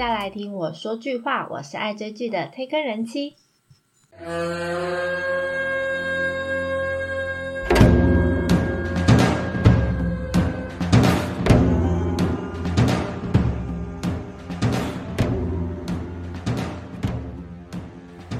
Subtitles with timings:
[0.00, 3.34] 再来听我说句话，我是爱追剧的推坑人妻。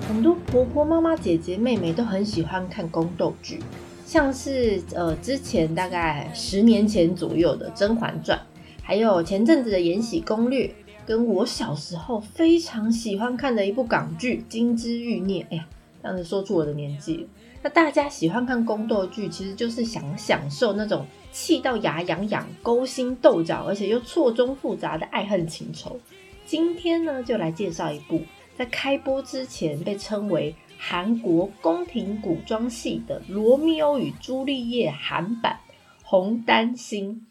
[0.08, 3.62] 很多婆婆、妈妈、姐姐、妹妹都很喜欢看宫斗剧，
[4.06, 8.38] 像是呃之前大概十年前左右的《甄嬛传》，
[8.82, 10.66] 还有前阵子的《延禧攻略》，
[11.10, 15.42] 跟我小时候非常喜欢看的一部港剧《金枝欲孽》。
[15.50, 15.66] 哎呀，
[16.00, 17.26] 这样子说出我的年纪。
[17.64, 25.98] 那大家喜欢看宫斗剧，其实就是想享受那种气到牙痒痒、勾心斗角，而且又错综复杂的爱恨情仇。
[26.46, 28.22] 今天呢，就来介绍一部。
[28.56, 35.58] 在开播之前被称为韩国宫廷古装戏的《罗密欧与朱丽叶》韩版
[36.04, 37.26] 《红丹心》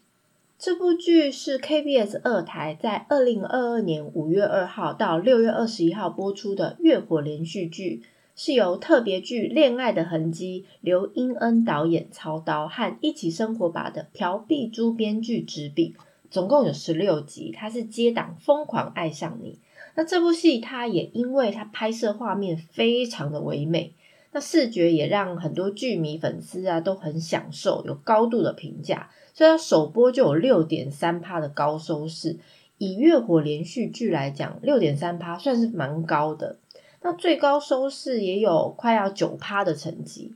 [0.62, 8.02] 这部剧是 KBS 二台在二零二二年五月二号到六月二十一号播出的月火连续剧，
[8.36, 15.94] 是由特别剧《恋爱的痕迹》刘英恩导演操刀和一起生活吧的朴碧珠编剧执笔，
[16.30, 17.50] 总共有十六集。
[17.56, 19.52] 它是接档《疯狂爱上你》。
[19.94, 23.94] 那这部戏，它也因为它拍摄画面非常的唯美，
[24.32, 32.38] 那视觉也让很多剧迷粉丝啊都很享受，有高度的评价，所以它首播就有六点三趴的高收视。
[32.78, 36.56] 以月火连续剧来讲，六点三趴算是蛮高的。
[37.02, 40.32] 那最高收视也有快要九趴的成绩。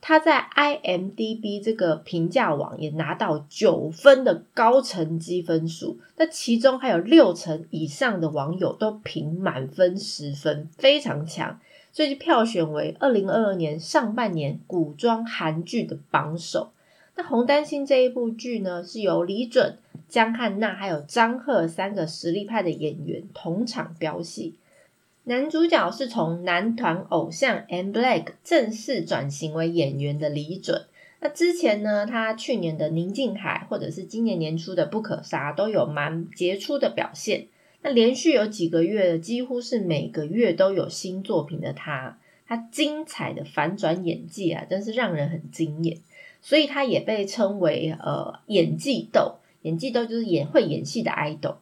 [0.00, 11.58] 它在 IMDB 这个评价网也拿到九分的高成绩分数，那其中还有六成以上的网友都评满分十分，非常强，
[11.92, 16.70] 所以就票选为二零二二年上半年古装韩剧的榜首。
[17.16, 19.78] 那《红丹心》这一部剧呢，是由李准、
[20.08, 24.54] 江汉娜还有张赫三个实力派的演员同场飙戏。
[25.24, 30.86] 男主角是从男团偶像 M Black 正式转型为演员的李准。
[31.20, 37.48] 那之前呢，他去年的《宁静海》或者是今年年初的《不可杀》都有蛮杰出的表现。
[37.82, 45.98] 那连续有几个月，几乎是每个月都有新作品的他，他精彩的反转演技啊，真是让人很惊艳。
[46.40, 51.56] 所以他也被称为呃演技豆，演技豆就是演会演戏的 idol。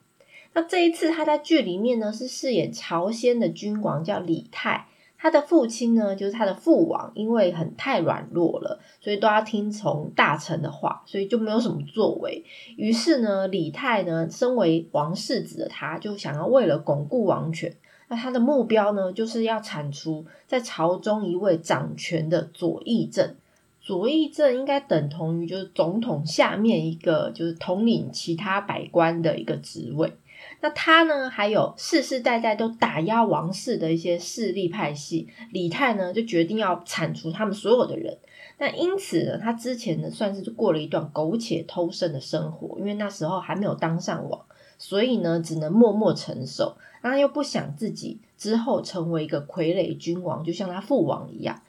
[0.52, 4.86] 那这一次他在剧里面呢，是饰演朝鲜的君王，叫李泰。
[5.18, 12.44] 他的父亲呢，就是他的父王，因为很太软弱了，所以都要听从大臣的话，所以就没有什么作为。
[12.76, 17.74] 于是呢，李泰呢，身为王世子的他，就想要为了巩固王权，
[18.08, 23.34] 那他的目标呢，就是要铲除在朝中一位掌权的左翼政。
[23.80, 30.12] 左翼政应该等同于就是总统下面一个，就是统领其他百官的一个职位。
[30.60, 31.28] 那他呢？
[31.28, 38.18] 还有世世代代都打压王室的一些势力派系，李泰呢就决定要铲除他们所有的人。
[38.58, 44.40] 那因此呢，他之前呢算是过了一段苟且偷生的生活，因为那时候还没有当上王，
[44.78, 46.76] 所以呢只能默默承受。
[47.02, 51.62] 他又不想自己之后成为一个傀儡君王，就像他父王一样。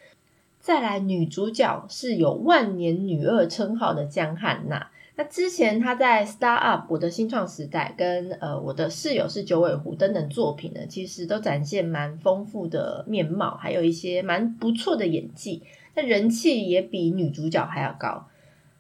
[0.60, 4.90] 再来，女主角是有万年女二称号的江汉娜。
[5.20, 15.64] 那之前他在《Star Up》我的新创时代跟呃我的室友是九尾狐等等作品呢，其实都展现蛮丰富的面貌，还有一些蛮不错的演技，
[15.96, 18.28] 那人气也比女主角还要高。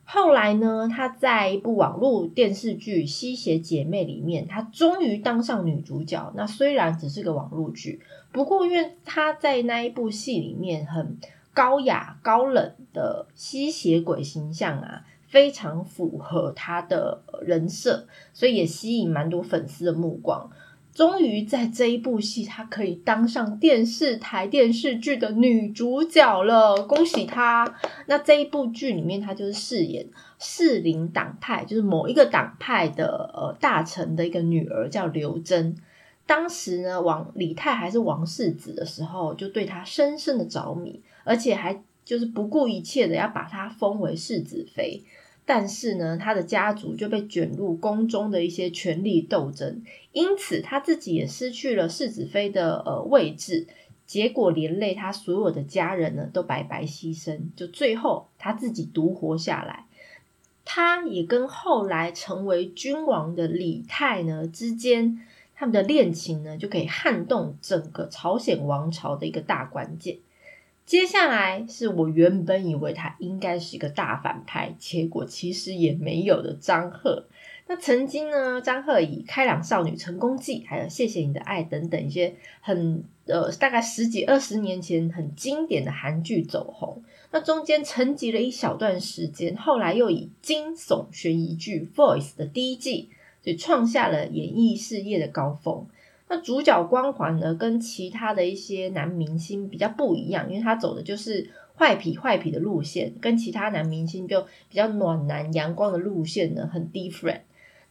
[0.06, 6.31] 后来呢，他在一部网络电视剧《吸血姐妹》里面，她终于当上女主角。
[6.36, 8.00] 那虽然只是个网络剧，
[8.31, 11.18] 不过因为她在那一部戏里面很
[11.52, 15.04] 高雅高冷的吸血鬼形象啊。
[15.27, 20.50] 非常符合她的人设，所以也吸引蛮多粉丝的目光。
[20.94, 27.75] 终于在这一部戏，她可以当上电视台电视剧的女主角了，恭喜她！
[28.07, 30.07] 那这一部剧里面，她就是饰演
[30.39, 35.75] 适龄党派，就是某一个党派的呃大臣的一个女儿，叫刘真。
[36.25, 41.83] 当时呢，王李泰还是王世子的时候，就对她深深的着迷，而且还。
[42.07, 45.04] 就是不顾一切的要把她封为世子妃，
[45.45, 49.83] 但是呢，她的家族就被卷入宫中的一些权力斗争，
[50.13, 53.68] 因此她自己也失去了世子妃的呃位置，
[54.06, 59.83] 结果连累她所有的家人呢都白白牺牲，就最后她自己独活下来。
[60.63, 65.19] 她也跟后来成为君王的李泰呢之间，
[65.54, 70.19] 他们的恋情呢就可以撼动整个朝鲜王朝的一个大关键。
[70.88, 77.25] 接下来是我原本以为他应该是一个大反派，结果其实也没有的张赫。
[77.68, 87.04] 那曾经呢，张赫以《开朗少女成功记》还有《谢谢你的爱》等等一些很呃大概十几二十年前很经典的韩剧走红。
[87.31, 93.10] 那中间沉寂了一小段时间，后来又以惊悚悬疑剧《Voice》的第一季，
[93.44, 95.86] 就创下了演艺事业的高峰。
[96.29, 107.41] 那主角光环呢，跟其他的一些男明星比较不一样，因为他走的就是坏痞坏痞的路线，跟其他男明星就比较暖男阳光的路线呢，很 different。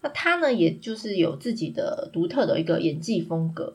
[0.02, 3.74] 那他呢，也就是有自己的独特的一个演技风格。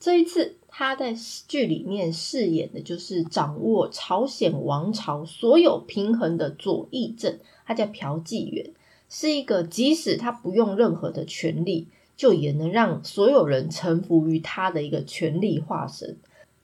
[0.00, 1.14] 这一次他在
[1.46, 8.72] 剧里面饰演的就是掌握朝鲜王朝所有平衡的左翼政，他叫朴纪元，
[9.08, 16.16] 是一个即使他不用任何的权力，就也能让所有人臣服于他的一个权力化身。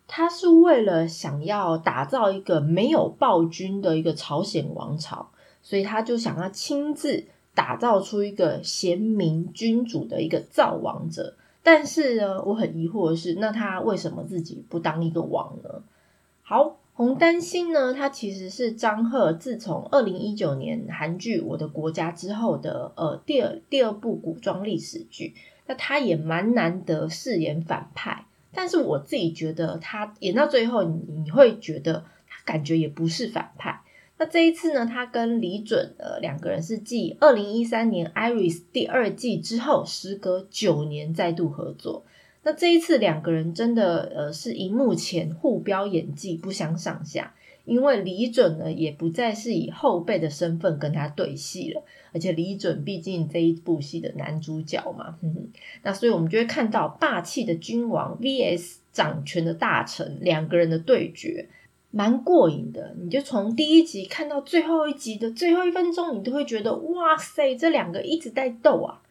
[0.06, 5.30] 他是为了想要打造一个没有暴君的一个朝鲜王朝，
[5.62, 7.26] 所以他就想要亲自。
[7.52, 15.82] 打造出一个贤明君主的一个造王者，但是呢，我很疑惑的是，那他为什么自己不当一个王呢？
[16.42, 25.32] 好，红丹心呢，它其实是张赫自从二零一九年韩剧《我的国家》之后的呃第二第二部古装历史剧，
[25.66, 33.80] 那他也蛮难得饰演反派，但是我自己觉得他演到最后，你你会觉得他感觉也不是反派。
[34.18, 42.04] 那这一次呢，他跟李准呃两个人是继二零一三年《Iris》第二季之后，时隔九年再度合作。
[42.42, 47.34] 那这一次两个人真的呃是荧幕前互飙演技不相上下，
[47.64, 51.82] 因为李准呢也不再是以后辈的身份跟他对戏了，
[52.12, 55.16] 而且李准毕竟这一部戏的男主角嘛，
[55.82, 61.48] 那所以我们就会看到霸气的君王 VS 掌权的大臣两个人的对决。
[61.92, 69.02] 蛮过瘾的，你就从第一集看到最后一集的最后一分钟，你都会觉得哇塞，这两个一直在斗啊。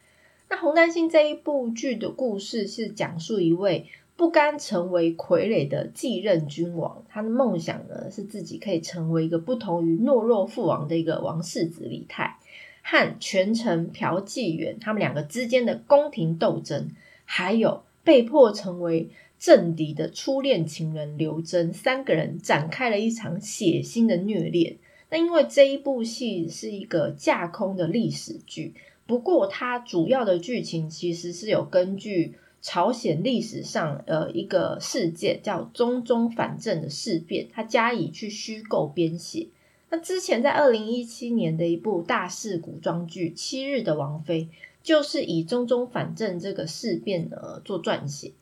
[0.50, 3.86] 那《红丹心》这一部剧的故事是讲述一位
[4.16, 12.38] 不甘成为傀儡的继任君王，他的梦想呢是自己可以成为一个不同于懦弱父王的一个王世子李泰，
[12.82, 16.90] 和权臣朴纪元他们两个之间的宫廷斗争，
[17.26, 19.10] 还有被迫成为。
[19.40, 24.76] 政敌的初恋情人刘真，三个人展开了一场血腥的虐恋。
[25.10, 28.74] 那因为这一部戏是一个架空的历史剧，
[29.10, 39.48] 不过它主要的剧情其实是有根据朝鲜历史上呃一个事件叫中中反正的事变，它加以去虚构编写。
[39.90, 44.44] 那之前在二零一七年的一部大势古装剧《七日的王妃》，
[44.84, 48.34] 就是以中中反正这个事变呢做撰写。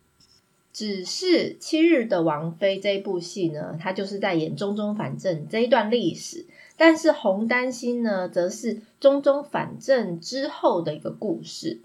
[0.77, 1.25] 只是
[1.57, 6.45] 《七日的王妃》这一部戏呢，它就是在演中中反正这一段历史；
[6.77, 11.79] 但是《红丹心》呢，则是中中反正之后的一个故事。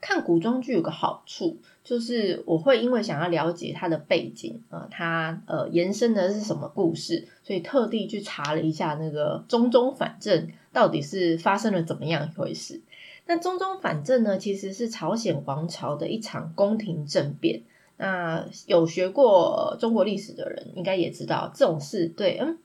[0.00, 12.80] 看古装剧有个好处，就是我会因为想要了解它的背景啊，它呃延伸的是什么故事，所以特地去查了一下那个中中反正到底是发生了怎么样一回事。
[13.26, 17.62] 那中中反正呢，其实是朝鲜王朝的一场宫廷政变。
[18.00, 22.56] 那有学过中国历史的人，应该也知道这种事，对，嗯，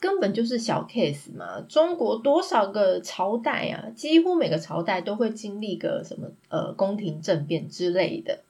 [0.00, 1.60] 根本就是小 case 嘛。
[1.68, 8.40] 中国多少个朝代啊，几乎每个朝代都会经历个什么呃宫廷政变之类的。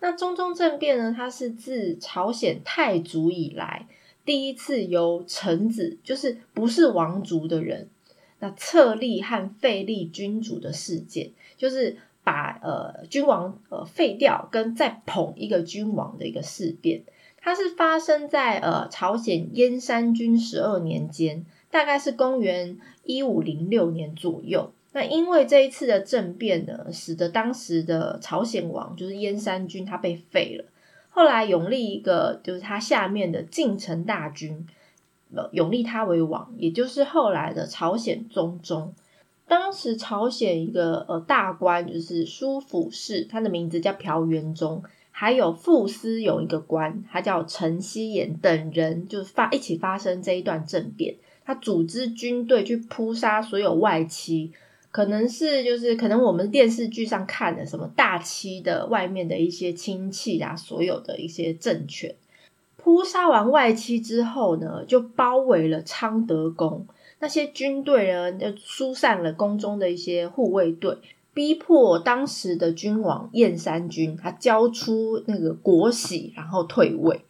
[0.00, 3.88] 那中宗政变呢，它是自朝鲜太祖以来
[4.26, 7.88] 第一次由臣子，就是不是王族的人，
[8.40, 11.96] 那册立和废立君主的事件，就是。
[12.26, 17.04] 把呃君王呃废掉，跟再捧一个君王的一个事变，
[17.36, 24.72] 它是发生在呃朝鲜燕山君十二年间，大概是公元一五零六年左右。
[24.90, 30.64] 那因为这一次的政变呢，使得当时的朝鲜王就是燕山君他被废了，
[31.10, 34.66] 后来永立一个就是他下面的近城大君，
[35.32, 38.92] 呃永立他为王，也就是后来的朝鲜中宗。
[39.48, 51.14] 当时朝鲜一个呃大官就是舒府氏，他的名字叫朴元忠，还有副司有一个官，他叫陈希言等人，就发一起发生这一段政变。
[51.44, 54.50] 他组织军队去扑杀所有外戚，
[54.90, 62.12] 可能是就是可能我们电视剧上看的什么大戚的外面的一些亲戚啊，所有的一些政权。
[62.76, 66.84] 扑杀完外戚之后呢，就包围了昌德宫。
[67.18, 70.98] 那些军队呢，就疏散了宫中的一些护卫队，
[71.32, 77.22] 逼迫当时的君王燕山君他交出那个国玺，然后退位。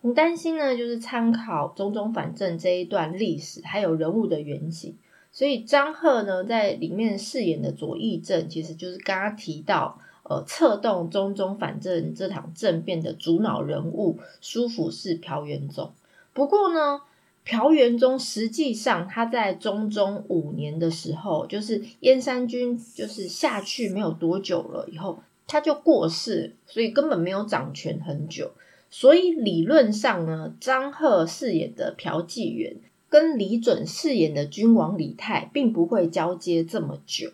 [0.00, 4.96] 红丹心呢，就是参考中宗反正这一段历史，还有人物的原型，
[5.32, 15.92] 所以张赫呢，在里面饰演的左翼正，其实就是刚刚提到，呃，策动中宗反正这场政变的主脑人物，舒服是朴元宗。
[16.34, 17.00] 不过呢，
[17.44, 28.52] 朴元宗实际上他在中中五年的时候，就是燕山君就是下去没有多久了以后，他就过世，所以根本没有掌权很久。
[28.90, 32.76] 所以理论上呢，张赫饰演的朴纪元。
[33.10, 37.30] 跟李准饰演的君王李泰并不会交接这么久。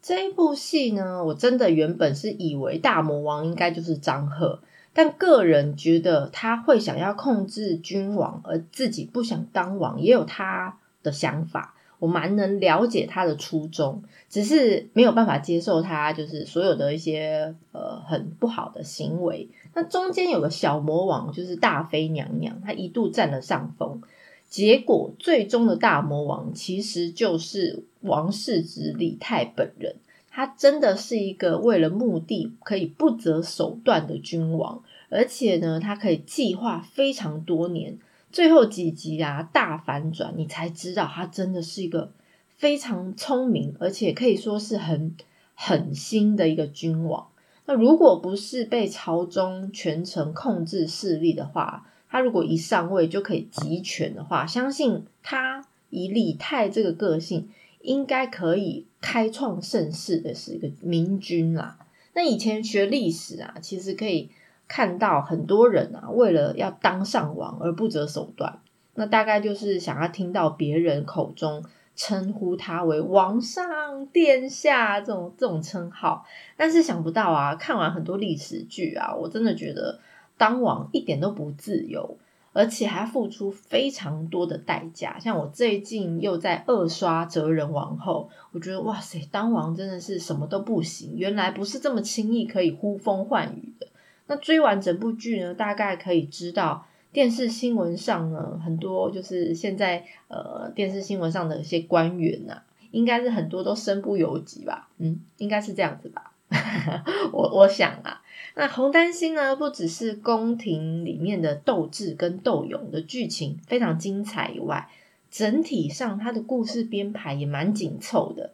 [0.00, 4.58] 这一部戏呢，我真的原本是以为大魔王应该就是张赫，
[4.94, 11.74] 但个人觉得他会想要控制君王，而自己不想当王，也有他的想法。
[11.98, 19.48] 我蛮能了解他的初衷，只是没有办法接受他就是所有的一些呃很不好的行为。
[19.72, 24.02] 那中间有个小魔王，就是大妃娘娘，她一度占了上风。
[24.48, 29.94] 结果，最终的大魔王其实就是王世子李泰本人。
[30.34, 37.98] 他真的是一个为了目的可以不择手段的君王，而且呢，他可以计划非常多年。
[38.32, 42.10] 最后几集啊，大反转，你才知道他真的是一个
[42.56, 45.14] 非常聪明，而且可以说是很
[45.54, 47.26] 狠心的一个君王。
[47.66, 57.50] 那如果不是被朝中权臣控制势力的话，他如果一上位就可以集权的话，相信他以李泰这个个性，
[57.82, 61.78] 应该可以开创盛世的是一个明君啦。
[62.14, 64.30] 那以前学历史啊，其实可以
[64.66, 68.60] 看到很多人啊，为了要当上王而不择手段。
[68.94, 71.62] 那大概就是想要听到别人口中
[71.94, 76.24] 称呼他为王上殿下这种这种称号。
[76.56, 80.00] 但是想不到啊，看完很多历史剧啊，我真的觉得。
[80.38, 82.16] 当王一点都不自由，
[82.52, 85.18] 而且还付出非常多的代价。
[85.18, 93.86] 像我最近又在二刷《哲人王后》，我觉得哇塞，当王真的是什么都不行，原来不是这么轻易可以呼风唤雨的。
[94.26, 104.88] 那追完整部剧呢，大概可以知道电视新闻上呢，很多就是现在呃电视新闻上的一些官员呐，应该是很多都身不由己吧？
[104.98, 106.31] 嗯，应该是这样子吧。
[107.32, 108.22] 我我想啊。
[108.54, 109.56] 那红丹心呢？
[109.56, 114.90] 不只是宫廷里面的斗智跟斗勇的剧情非常精彩以外，
[115.30, 118.52] 整体上它的故事编排也蛮紧凑的。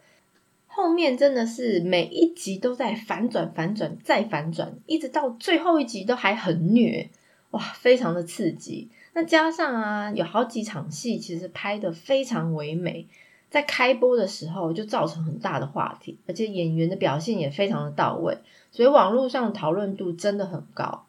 [0.67, 7.09] 后面真的是每一集都在反转、反转再反转，一直到最后一集都还很虐，
[7.51, 8.87] 哇，非常的刺激。
[9.13, 13.07] 那加上啊，有好几场戏其实拍的非常唯美。
[13.49, 18.37] 在开播的时候就造成很大的话题，而且演员的表现也非常的到位，
[18.71, 21.05] 所以网络上讨论度真的很高。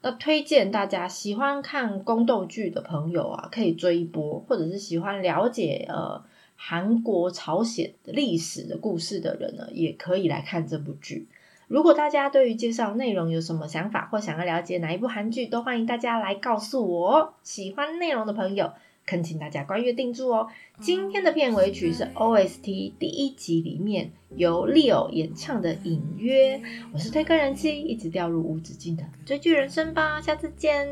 [0.00, 6.24] 那推荐大家喜欢看宫斗剧的朋友啊，可以追一波；或者是喜欢了解呃
[6.56, 11.28] 韩国、朝鲜历史的故事的人呢，也可以来看这部剧。
[11.68, 17.34] 如果大家对于介绍内容有什么想法，或想要了解哪一部韩剧，都欢迎大家来告诉我。
[17.42, 18.72] 喜欢内容的朋友。
[19.06, 20.48] 恳请大家关阅定住哦。
[20.80, 26.58] 今天的片尾曲是 OST 第一集里面由 Leo 演唱的《隐约》，
[26.92, 30.86] 我是推歌人气，一直掉入无止境的追剧人生吧，下次见。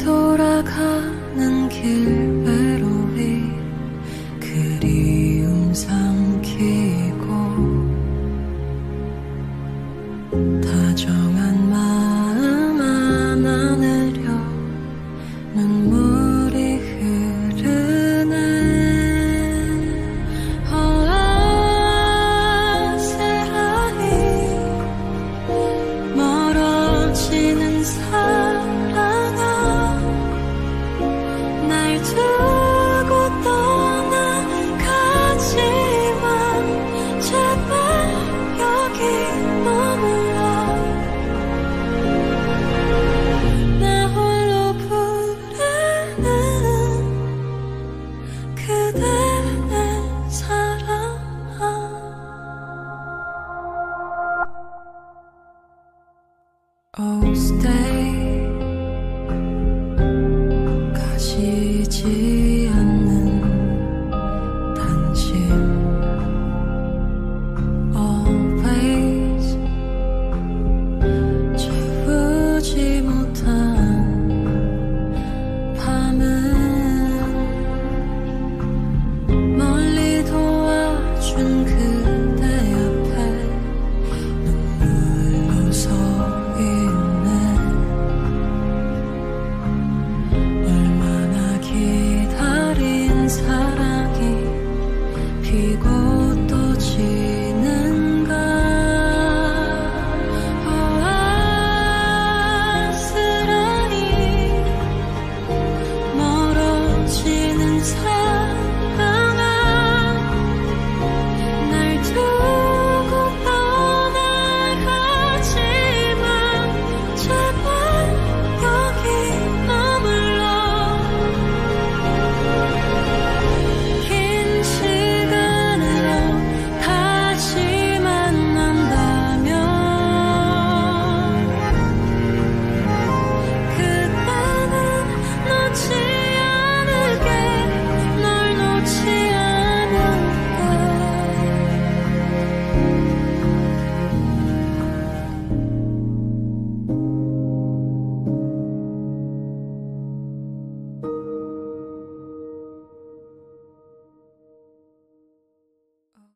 [0.00, 0.72] 돌아가
[1.36, 2.19] 는 길